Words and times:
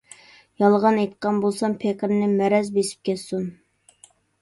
يالغان 0.63 0.97
ئېيتقان 1.01 1.37
بولسام، 1.45 1.77
پېقىرنى 1.85 2.33
مەرەز 2.43 2.75
بېسىپ 2.81 3.07
كەتسۇن. 3.11 3.49